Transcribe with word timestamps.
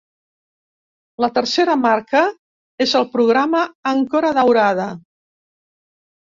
La 1.23 1.27
tercera 1.35 1.75
marca 1.81 2.21
és 2.87 2.95
el 3.01 3.05
Programa 3.17 3.61
Àncora 3.93 4.33
Daurada. 4.39 4.89